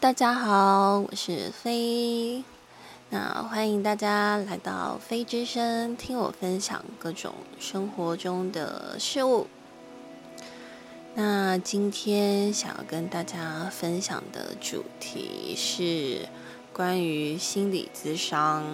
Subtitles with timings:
[0.00, 2.42] 大家好，我是飞。
[3.10, 9.46] 那欢迎大家来到飞之声，听我分享各种生活中的事物。
[11.14, 16.28] 那今天想要跟大家分享的主题是
[16.72, 18.64] 关于心理咨商。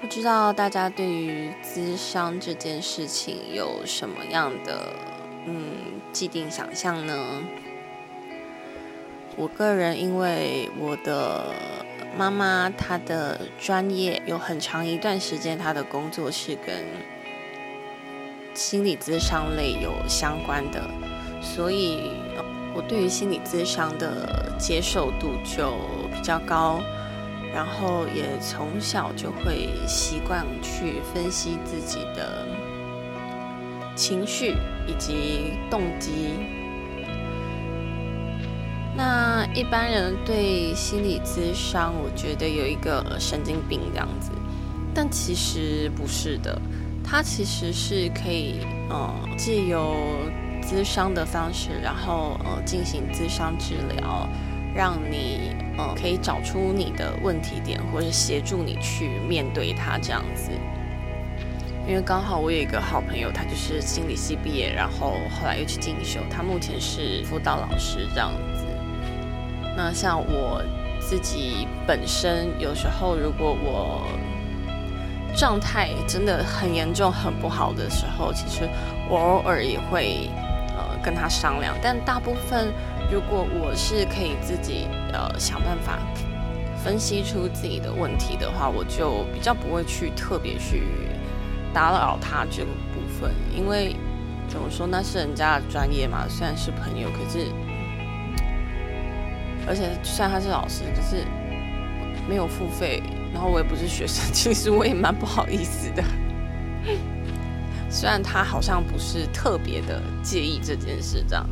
[0.00, 4.94] 不知道大家对于咨商这件事情有什么样的
[5.46, 7.42] 嗯既定想象呢？
[9.38, 11.54] 我个人因为我的
[12.16, 16.84] 妈妈她的专业有很长一段时间，她的工作是跟
[18.52, 20.82] 心理咨商类有相关的，
[21.40, 22.10] 所以
[22.74, 25.72] 我对于心理咨商的接受度就
[26.12, 26.80] 比较高，
[27.54, 32.44] 然后也从小就会习惯去分析自己的
[33.94, 34.56] 情绪
[34.88, 36.57] 以及动机。
[38.98, 44.32] 那一般人对心理咨商，我觉得有一个神经病这样子，
[44.92, 46.60] 但其实不是的，
[47.04, 48.58] 它其实是可以
[48.90, 49.94] 呃借由
[50.60, 54.28] 咨商的方式，然后呃进行咨商治疗，
[54.74, 60.50] 让你呃可以找出你的问题点，或者协助你去面对它这样子。
[61.86, 68.32] 因为刚好我有一个好朋友，他就是心理系毕业，然后后来又去进修，他目前是辅导老师这样。
[69.78, 70.60] 那像我
[70.98, 74.02] 自己本身，有时候如果我
[75.36, 78.68] 状态真的很严重、很不好的时候，其实
[79.08, 80.28] 我偶尔也会
[80.76, 81.76] 呃跟他商量。
[81.80, 82.72] 但大部分，
[83.08, 86.00] 如果我是可以自己呃想办法
[86.82, 90.82] 分析出自己的问题的话，我就比较不会去特别去
[91.72, 93.94] 打扰他这个部分，因为
[94.48, 97.46] 怎么说那是人家的专业嘛，虽然是朋友，可是。
[99.68, 101.24] 而且虽然他是老师，可是
[102.26, 103.02] 没有付费，
[103.34, 106.02] 然后我也不是学生， 其实我也蛮不好意思的。
[107.90, 111.46] 虽然他好像不是特别的介意这件事，这样。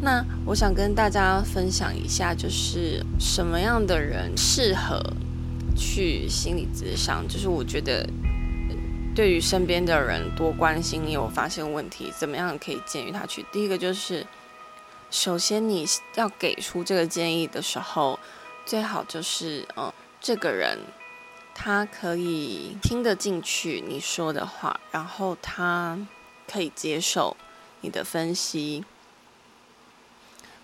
[0.00, 5.00] 那我想跟大家分享一下，就是什么样的人适合
[5.76, 7.26] 去心理咨商？
[7.28, 8.08] 就是我觉得
[9.14, 13.44] 对于身边的人多关心，有发现问题，怎么样可以建议他去？
[13.52, 14.26] 第一个就是。
[15.10, 15.86] 首先，你
[16.16, 18.18] 要给出这个建议的时候，
[18.66, 20.78] 最好就是，嗯，这个人
[21.54, 25.98] 他可以听得进去你说的话，然后他
[26.46, 27.36] 可以接受
[27.80, 28.84] 你的分析。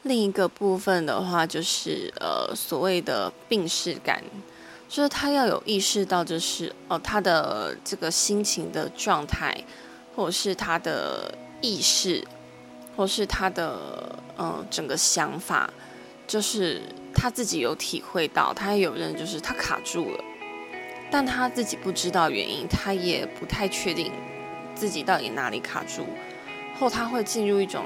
[0.02, 4.22] 另一个部分的话，就是呃，所谓的病视感，
[4.90, 9.64] 就是他要有意识到，就是哦，他的这个心情的状态，
[10.14, 12.22] 或者是他的意识。
[12.96, 15.68] 或是他的嗯整个想法，
[16.26, 16.82] 就是
[17.14, 20.24] 他自己有体会到，他也有认，就是他卡住了，
[21.10, 24.12] 但他自己不知道原因，他也不太确定
[24.74, 26.06] 自己到底哪里卡住，
[26.78, 27.84] 后他会进入一种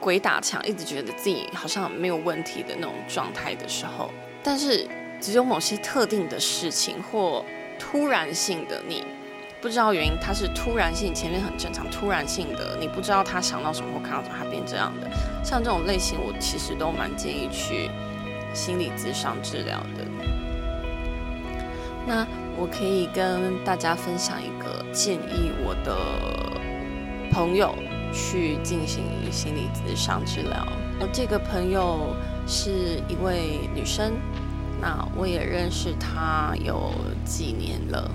[0.00, 4.10] 鬼打墙，一直觉得自己好像没有问题的那种状态的时候，
[4.42, 4.88] 但是
[5.20, 7.44] 只有某些特定的事情或
[7.78, 9.04] 突然性的你。
[9.62, 15.08] 不知道原因，他是突然性，前面很正常，突然性的，你不知道他想到什么或看到什么，他变这样的。
[15.44, 17.88] 像这种类型，我其实都蛮建议去
[18.52, 20.04] 心理咨商治疗的。
[22.04, 25.96] 那我可以跟大家分享一个建议，我的
[27.30, 27.72] 朋友
[28.12, 30.66] 去进行心理咨商治疗。
[30.98, 32.16] 我这个朋友
[32.48, 34.14] 是一位女生，
[34.80, 36.90] 那我也认识她有
[37.24, 38.10] 几年了。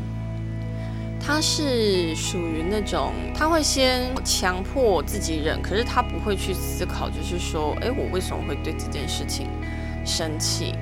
[1.27, 9.49] 他是属于那种，他会先强迫自己忍，可是他不会去思考，就是说，哎，我为什么会对这件事情
[10.05, 10.73] 生气？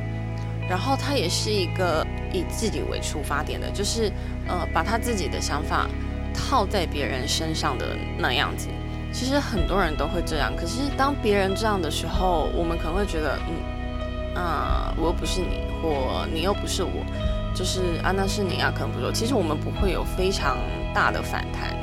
[0.70, 4.12] 然后他也是一个以自己为出发点的，就是
[4.48, 5.88] 呃，把他自己的想法
[6.32, 8.68] 套在别人身上的那样子。
[9.12, 17.04] 其实很多人都会这样，可是当别人这样的时候，我们可能会觉得，嗯，啊，我又不是你，或你又不是我。
[17.56, 19.10] 就是啊，那是你啊，可能不说。
[19.12, 20.58] 其实我们不会有非常
[20.94, 21.74] 大的反弹，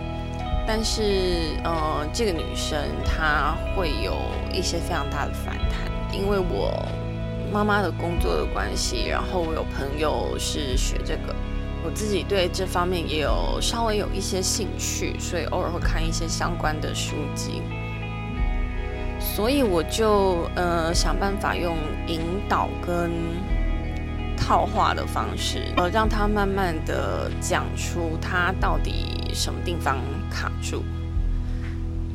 [0.66, 4.14] 但是呃，这个女生她会有
[4.52, 6.86] 一些非常大的反弹，因为我
[7.50, 11.34] 妈妈的工作的关系，然后我有朋友是学这个，
[11.82, 17.62] 我自己对这方面也有稍微有一些兴趣，所以偶尔会看一些相关的书籍，
[19.18, 23.10] 所以我就呃想办法用引导跟。
[24.44, 29.98] 套话的方式，呃，让他慢慢的讲出他到底什么地方
[30.28, 30.82] 卡住。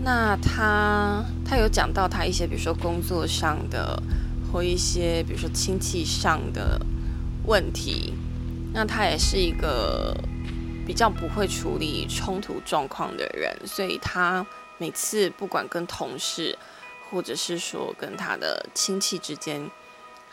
[0.03, 4.01] 那他他有讲到他一些，比如说工作上的，
[4.51, 6.85] 或一些比如说亲戚上的
[7.45, 8.13] 问题。
[8.73, 10.13] 那他也是一个
[10.85, 14.45] 比较不会处理冲突状况的人，所以他
[14.77, 16.55] 每次不管跟同事，
[17.09, 19.71] 或者是说跟他的亲戚之间，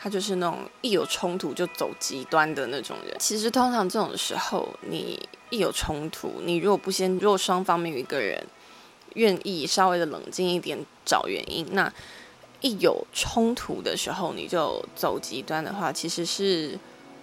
[0.05, 3.17] 他就是那种一有冲突就走极端的那种人。
[3.17, 5.19] 其实通常这种时候，你
[5.49, 8.45] 一有冲突，你如果不先，如果双方面有一个人。
[9.15, 11.89] 愿意稍微的冷静一点找原因，那
[12.59, 16.77] 一有冲突的时候你就走极端的话，其实是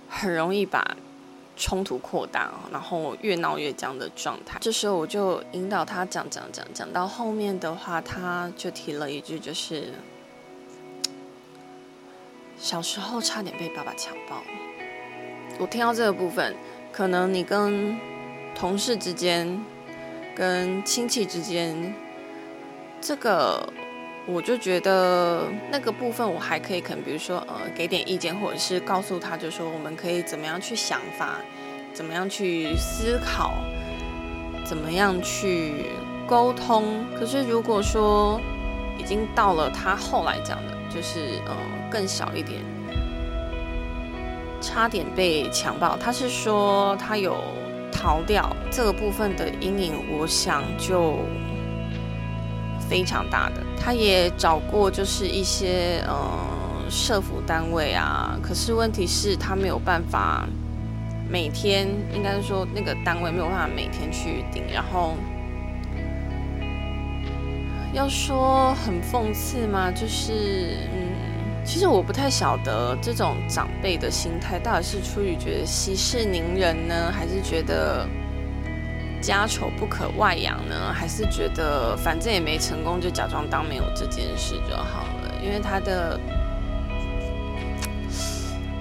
[0.09, 0.97] 很容易把
[1.55, 4.59] 冲突扩大，然后越闹越僵的状态。
[4.63, 9.93] 这时候我就引导他讲讲讲讲到后面的话，他就提了一句，就是
[12.63, 14.41] 小时候差点被爸爸强暴。
[15.59, 16.55] 我听到这个部分，
[16.93, 17.99] 可能你跟
[18.55, 19.61] 同事之间。
[20.35, 21.95] 跟亲戚之间，
[23.03, 23.71] 这个
[24.25, 31.37] 我就觉得那个部分我还可以，可能比如说呃给点意见，或者是告诉他，就说我们可以怎么样去想法，
[31.93, 33.53] 怎么样去思考，
[34.65, 35.85] 怎么样去
[36.27, 37.05] 沟通。
[37.15, 38.41] 可是如果说
[38.99, 41.57] 已经到了他后来讲的，就是呃
[41.91, 42.61] 更小一点，
[44.61, 47.37] 差点被强暴，他是说他有。
[47.95, 51.19] 逃掉这个部分的阴影，我想就
[52.89, 53.63] 非常大的。
[53.79, 60.49] 他也找过，就是一些呃社服单位啊，可是问题是，他没有办法
[61.29, 64.65] 每天，应该是说那个单位没有办法每天去顶。
[64.73, 65.15] 然后
[67.93, 71.13] 要说很讽刺嘛，就是嗯。
[71.65, 78.05] 其实我不太晓得这种长辈的心态到底是出于觉得息事宁人呢，还是觉得
[79.21, 85.33] 家丑不可外扬呢，还是觉得反正也没成功，就假装当没有这件事就好了。
[85.41, 86.19] 因为他的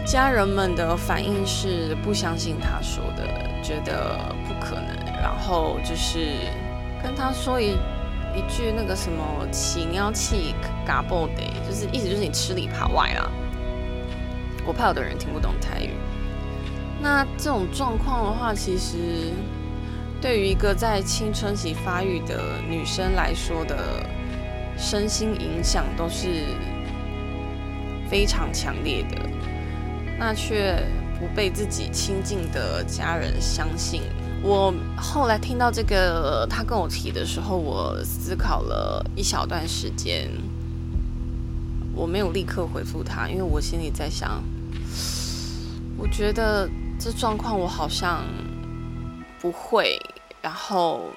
[0.04, 3.28] 家人们的反应是不相信他说的，
[3.62, 4.18] 觉得
[4.48, 6.30] 不可能，然后就是
[7.04, 7.78] 跟他说一。
[8.36, 10.56] 一句那个什么“起尿气
[10.86, 13.30] 嘎爆的”，就是意思就是你吃里扒外啦。
[14.66, 15.92] 我怕有的人听不懂台语。
[17.02, 18.98] 那这种状况的话，其实
[20.22, 24.06] 对于一个在青春期发育的女生来说的
[24.78, 26.46] 身心影响都是
[28.10, 29.18] 非常强烈的。
[30.20, 30.76] 那却
[31.20, 34.04] 不被自己亲近的家人相信。
[34.44, 40.32] 我后来听到这个，他跟我提的时候，我思考了一小段时间，
[41.94, 44.44] 我没有立刻回复他，因为我心里在想，
[45.96, 46.68] 我觉得
[47.00, 48.24] 这状况我好像
[49.40, 50.00] 不会，
[50.42, 51.12] 然后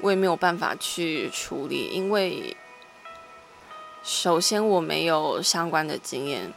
[0.00, 2.56] 我也没有办法去处理，因为
[4.02, 6.52] 首先我没有相关的经验。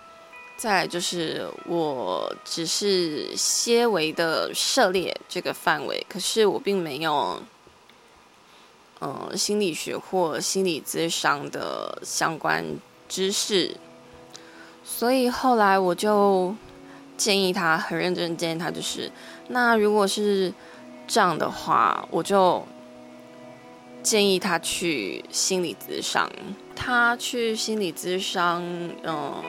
[0.63, 7.44] 再来就是，我只是些微的涉猎这个范围，可是我并没有，
[9.00, 12.63] 呃，心理学或心理咨商的相关
[13.10, 13.75] 知识，
[14.86, 16.56] 所以后来我就
[17.18, 19.12] 建议他，很认真建议他，就是
[19.50, 20.54] 那如果是
[21.06, 22.66] 这样的话，我就
[24.01, 26.31] 建议他去心理咨商，
[26.74, 28.63] 他去心理咨商，
[29.04, 29.44] 嗯。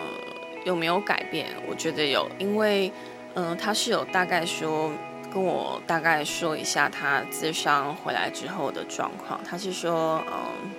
[0.65, 1.47] 有没有改变？
[1.69, 2.91] 我觉得有，因为，
[3.35, 4.91] 嗯，他是有大概说
[5.33, 9.39] 跟我大概说一下他自伤回来之后的状况。
[9.49, 10.71] 他是说，嗯，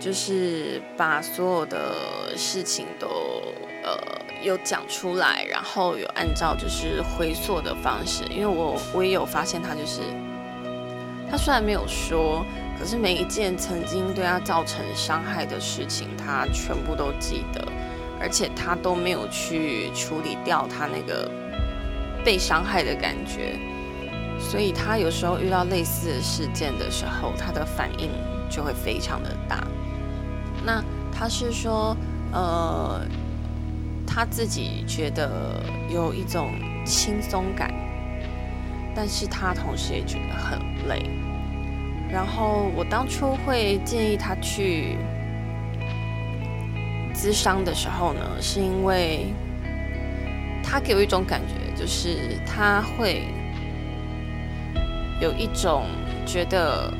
[0.00, 1.94] 就是把所有的
[2.36, 3.42] 事情都
[3.84, 3.96] 呃
[4.42, 8.24] 有讲出来，然后有按照就是回溯的方式。
[8.30, 10.00] 因为我我也有发现他就是，
[11.30, 12.44] 他虽然没有说。
[12.78, 17.66] 可是每一件曾经对他造成伤害的事情，他全部都记得，
[18.20, 21.30] 而且他都没有去处理掉他那个
[22.24, 23.58] 被伤害的感觉，
[24.38, 28.10] 所以他有时候遇到类似的事件的时候，他的反应
[28.50, 29.66] 就会非常的大。
[30.64, 31.96] 那他是说，
[32.32, 33.00] 呃，
[34.06, 36.52] 他自己觉得有一种
[36.84, 37.72] 轻松感，
[38.94, 41.08] 但是他同时也觉得很累。
[42.10, 44.96] 然后我当初会建议他去
[47.14, 49.26] 咨商的时候呢，是因为
[50.62, 53.22] 他给我一种感觉，就是他会
[55.20, 55.86] 有一种
[56.26, 56.92] 觉得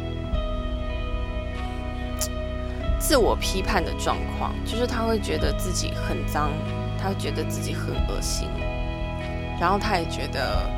[2.99, 6.51] 自我批判的状况，就是他会觉得自己很脏，
[6.99, 8.49] 他会觉得自己很恶心，
[9.61, 10.69] 然后他也觉得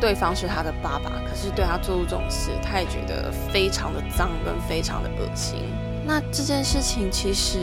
[0.00, 5.58] 对方是他的爸爸，可是对他做出这种事，他也觉得非常的脏跟非常的恶心。
[6.06, 7.58] 那这件事情其实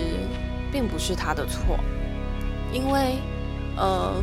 [0.72, 1.80] 并不是他的错，
[2.74, 3.16] 因为
[3.78, 4.22] 呃，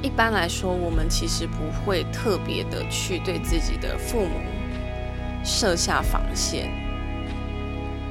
[0.00, 4.40] 一般来说，我们其实不会特别的去对自己的父母
[5.44, 6.70] 设下防线，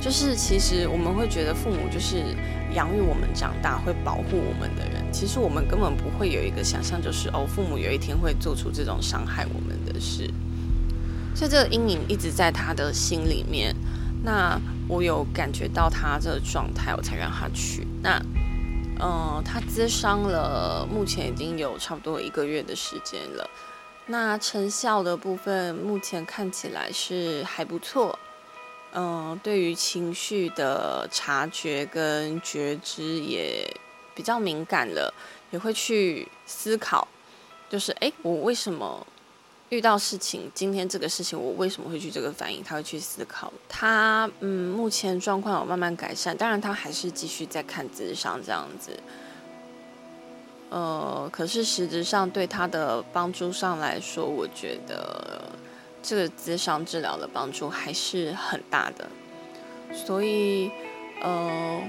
[0.01, 2.35] 就是其实我们会觉得父母就是
[2.73, 4.92] 养育我们长大、会保护我们的。
[5.13, 10.27] 其实我们根本不会有一个想象，就是哦，父母有一天会做出这种伤害我们的事，
[11.35, 13.73] 所以这个阴影一直在他的心里面。
[14.23, 17.87] 那我有感觉到他这个状态，我才让他去。
[18.01, 18.19] 那，
[18.99, 23.49] 嗯，他咨商了，目前已经有差不多一个月的时间了。
[24.07, 28.17] 那成效的部分，目前看起来是还不错。
[28.93, 33.71] 嗯，对于情绪的察觉跟觉知也。
[34.15, 35.13] 比较敏感了，
[35.51, 37.07] 也会去思考，
[37.69, 39.05] 就是哎，我为什么
[39.69, 40.51] 遇到事情？
[40.53, 42.63] 今天这个事情，我为什么会去这个反应？
[42.63, 43.51] 他会去思考。
[43.67, 48.99] 他嗯，目前状况有慢慢改善，当然他还是继续在看智商这样子。
[50.69, 55.41] 呃，可是实质上对他的帮助上来说，我觉得
[56.03, 59.09] 这个智商治疗的帮助还是很大的。
[59.93, 60.71] 所以
[61.21, 61.81] 呃。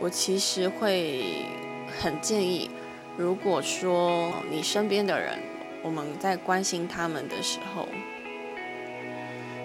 [0.00, 1.44] 我其实会
[2.00, 2.70] 很建议，
[3.16, 5.38] 如果说你身边的人，
[5.82, 7.88] 我们在关心他们的时候，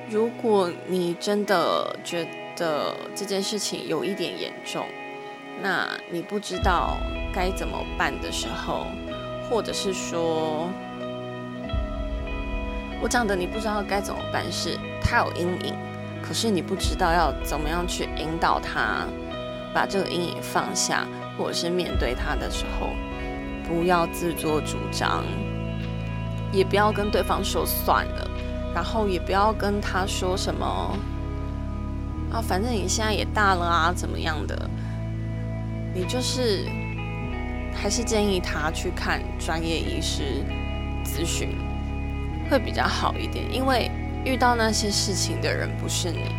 [0.10, 4.88] 如果你真的觉得这件事情有一点严重，
[5.62, 6.98] 那你不知道
[7.32, 8.88] 该怎么办的时候，
[9.48, 10.68] 或者是说，
[13.02, 15.75] 我讲的你不知道该怎么办，是他有阴影，
[16.24, 19.06] 可是你不知道要怎么样去引导他。
[19.74, 22.89] 把这个阴影放下，或者是面对他的时候，
[23.68, 25.24] 不要自作主张，
[26.51, 28.30] 也不要跟对方说算了，
[28.75, 30.98] 然后也不要跟他说什么
[32.32, 34.70] 啊，反正你现在也大了啊，怎么样的？
[35.96, 36.65] 你就是
[37.74, 40.44] 还是建议他去看专业医师
[41.06, 41.58] 咨询，
[42.50, 43.89] 会比较好一点，因为
[44.25, 46.32] 遇到那些事情的人不是你，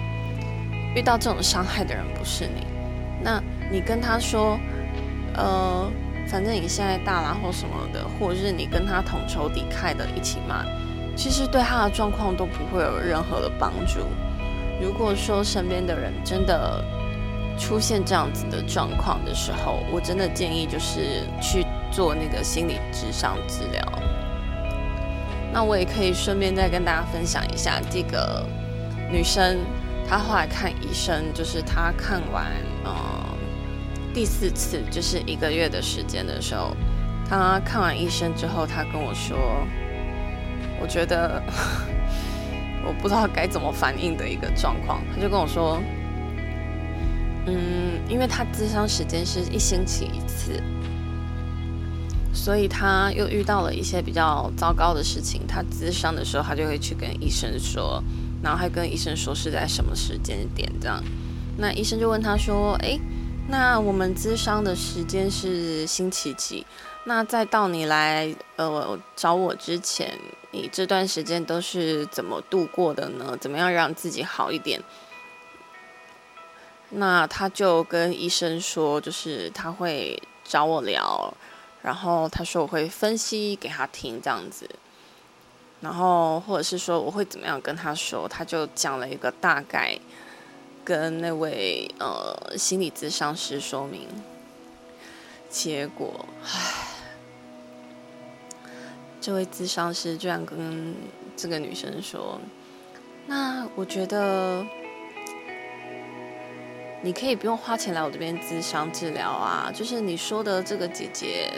[0.96, 2.73] 遇到这种伤害的人不是你。
[3.24, 4.60] 那你跟他说，
[5.34, 5.90] 呃，
[6.28, 10.62] 反正你现在大了或什么的，或者是你跟他同仇敌忾的一起骂，
[11.16, 14.00] 其实对他的状况都不会有任何的帮助。
[14.80, 16.84] 如果说身边的人真的
[17.56, 23.82] 出现这样子的状况的时候，我真的建议就是去做那个心理智商治疗。
[25.52, 28.44] 那我也可以顺便再跟大家分享一下，这个
[29.08, 29.58] 女生
[30.06, 32.46] 她后来看医生，就是她看完，
[32.84, 32.92] 呃。
[34.14, 36.76] 第四次就是一个月的时间的时候，
[37.28, 39.36] 他看完医生之后，他跟我说
[40.80, 41.42] ：“我觉得
[42.86, 45.82] 我不知道该怎么反应的一个状况。”他就跟我说
[47.46, 50.62] ：“嗯，因为他咨商时间是一星期一次，
[52.32, 55.44] 所以他又遇到了一些比较糟糕的事情。
[55.44, 58.00] 他咨商的时候，他就会去跟医生说，
[58.40, 61.02] 然后还跟医生说是在什么时间点这样。
[61.58, 62.98] 那医生就问他说：‘哎。’
[63.46, 66.64] 那我们咨商的时间是星期几？
[67.04, 70.18] 那在到你来呃找我之前，
[70.50, 73.36] 你这段时间都是怎么度过的呢？
[73.38, 74.82] 怎么样让自己好一点？
[76.88, 81.34] 那他就跟医生说，就是他会找我聊，
[81.82, 84.66] 然后他说我会分析给他听这样子，
[85.82, 89.98] 然后或者是说我会怎么样跟他说，他就讲了一个大概。
[90.84, 94.06] 跟那位呃心理咨商师说明，
[95.48, 96.50] 结果，唉，
[99.18, 100.94] 这位咨商师居然跟
[101.34, 102.38] 这个女生说
[103.26, 104.62] ：“那我觉得
[107.02, 111.50] 你可以不用花钱来我这边咨商治疗啊，就是你说的这个姐姐，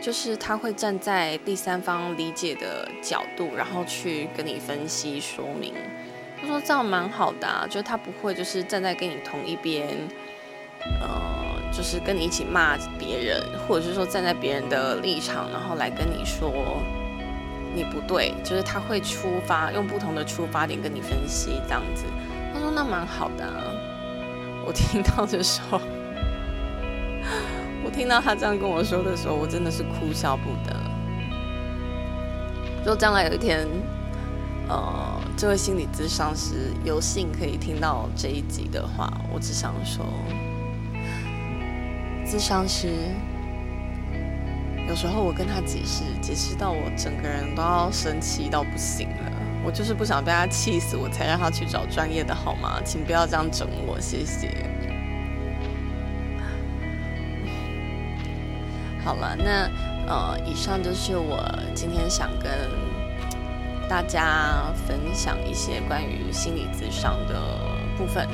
[0.00, 5.74] 就是她会站在第三方理解的角度，然后去跟你分析说明。”
[6.42, 9.86] 他说这样蛮好的，啊，就他不会就是站在跟你同一边，
[11.00, 11.08] 呃，
[11.72, 16.82] 就是跟你一起骂别人，或者是说站在别人的立场，然后来跟你说
[17.72, 22.06] 你不对，就是他会出发用不同的出发点跟你分析这样子。
[22.52, 23.62] 他说那蛮好的，啊，
[24.66, 25.80] 我听到的时候，
[27.84, 30.76] 我听到他这样跟我说的时候，我真的是哭笑不得。
[32.84, 33.64] 说将来有一天，
[34.68, 35.11] 呃。
[35.36, 40.06] 这位心理咨商师有幸可以听到这一集的话，我只想说，
[42.24, 42.88] 咨商师，
[44.88, 49.32] 有时候我跟他解释，解释到我整个人都要生气到不行了。
[49.64, 52.80] 我就是不想被他气死，我才让他去找专业的好吗？
[52.84, 54.70] 请不要这样整我，谢谢。
[59.04, 59.68] 好了，那
[60.06, 62.50] 呃，以上就是我今天想跟
[63.88, 67.34] 大家分享一些关于心理咨商的
[67.96, 68.26] 部分。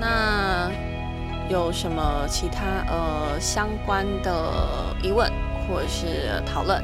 [0.00, 0.70] 那
[1.48, 5.30] 有什么其他呃相关的疑问
[5.66, 6.82] 或者是讨论，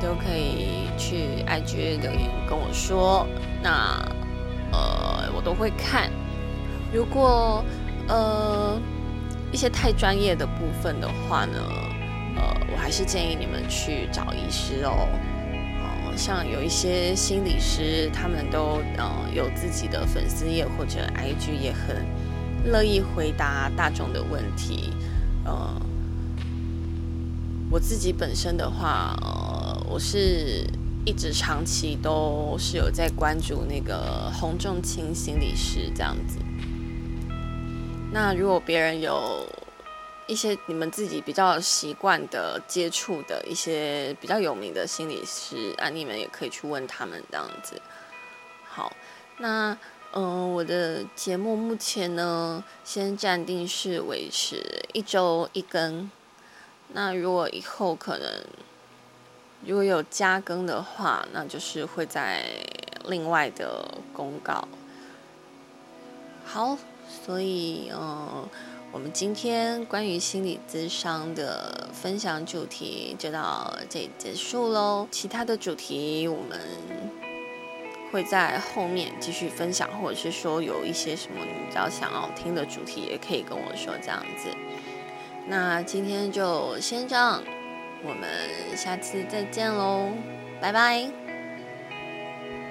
[0.00, 3.26] 都可以去 IG 留言跟我说。
[3.62, 4.00] 那
[4.72, 6.10] 呃，我都会看。
[6.92, 7.64] 如果
[8.08, 8.78] 呃
[9.50, 11.58] 一些太专业的部分的话呢，
[12.36, 12.42] 呃，
[12.72, 15.08] 我还是建议你们去找医师哦。
[16.16, 22.04] 像有一些心理师，他们都呃有自己的粉丝页或者 IG 也很。
[22.64, 24.92] 乐意回答大众的问题，
[25.44, 25.80] 呃，
[27.70, 30.68] 我自己本身的话，呃，我是
[31.04, 36.38] 一直长期都是有在关注那个洪仲清心理师这样子。
[38.10, 39.46] 那如果别人有
[40.26, 47.80] 一些你们自己比较习惯的接触的一些比较有名的心理师啊，你们也可以去问他们这样子。
[48.64, 48.92] 好，
[49.38, 49.76] 那。
[50.12, 56.10] 嗯，我的节目目前呢，先暂定是维持一周一更。
[56.94, 58.26] 那如果以后可能
[59.66, 62.46] 如果有加更的话，那就是会在
[63.04, 64.66] 另外的公告。
[66.46, 66.78] 好，
[67.26, 68.48] 所以嗯，
[68.92, 75.06] 我们今天关于心理咨商的分享主题就到这里结束喽。
[75.10, 76.60] 其他的主题我们。
[78.12, 84.48] 会在后面继续分享，或者是说有一些什么你比较想要听的主题，也可以跟我说这样子。
[85.48, 87.42] 那今天就先这样，
[88.04, 88.28] 我们
[88.76, 90.08] 下次再见喽，
[90.60, 91.25] 拜拜。